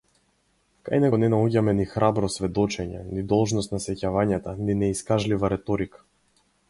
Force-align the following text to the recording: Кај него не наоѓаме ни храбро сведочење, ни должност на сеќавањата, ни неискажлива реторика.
Кај 0.87 1.01
него 1.01 1.17
не 1.23 1.27
наоѓаме 1.33 1.75
ни 1.79 1.85
храбро 1.91 2.29
сведочење, 2.37 3.03
ни 3.11 3.25
должност 3.35 3.75
на 3.77 3.83
сеќавањата, 3.85 4.57
ни 4.67 4.77
неискажлива 4.81 5.53
реторика. 5.55 6.03